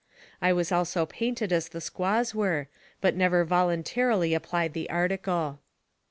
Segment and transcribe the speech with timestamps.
[0.41, 2.67] I was also painted as the squaws were,
[3.01, 5.59] but never voluntarily ap plied the article.